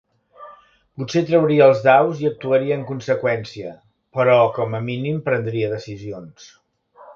Potser 1.01 1.21
trauria 1.27 1.67
els 1.71 1.83
daus 1.87 2.23
i 2.23 2.29
actuaria 2.29 2.79
en 2.79 2.87
conseqüència, 2.93 3.75
però 4.19 4.41
com 4.59 4.81
a 4.81 4.83
mínim 4.89 5.23
prendria 5.31 5.73
decisions. 5.77 6.53